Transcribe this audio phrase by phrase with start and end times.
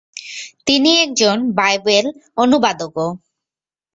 [0.67, 2.05] তিনি একজন বাইবেল
[2.37, 3.09] অনুবাদকও।